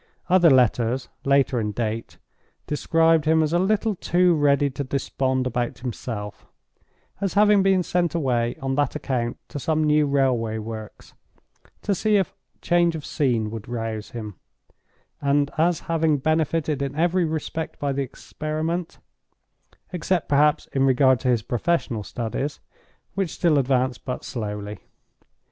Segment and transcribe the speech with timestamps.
[0.29, 2.17] Other letters, later in date,
[2.65, 6.47] described him as a little too ready to despond about himself;
[7.21, 11.13] as having been sent away, on that account, to some new railway works,
[11.83, 12.33] to see if
[12.63, 14.37] change of scene would rouse him;
[15.21, 21.43] and as having benefited in every respect by the experiment—except perhaps in regard to his
[21.43, 22.59] professional studies,
[23.13, 24.79] which still advanced but slowly.